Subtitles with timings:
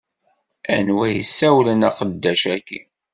[0.75, 2.79] Anwa i yessewlen aqeddac-agi?